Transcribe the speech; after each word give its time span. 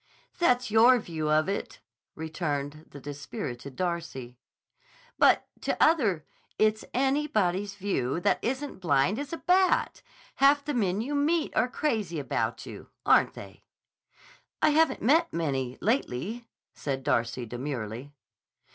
"That's 0.39 0.71
your 0.71 0.97
view 0.97 1.29
of 1.29 1.47
it," 1.47 1.79
returned 2.15 2.87
the 2.89 2.99
dispirited 2.99 3.75
Darcy. 3.75 4.39
"But 5.19 5.47
to 5.61 5.77
other—" 5.79 6.25
"It's 6.57 6.83
anybody's 6.91 7.75
view 7.75 8.19
that 8.21 8.39
isn't 8.43 8.79
blind 8.79 9.19
as 9.19 9.31
a 9.31 9.37
bat! 9.37 10.01
Half 10.37 10.65
the 10.65 10.73
men 10.73 11.01
you 11.01 11.13
meet 11.13 11.55
are 11.55 11.69
crazy 11.69 12.17
about 12.17 12.65
you. 12.65 12.89
Aren't 13.05 13.35
they?" 13.35 13.63
"I 14.59 14.71
haven't 14.71 15.03
met 15.03 15.31
many, 15.31 15.77
lately," 15.81 16.47
said 16.73 17.03
Darcy 17.03 17.45
demurely. 17.45 18.11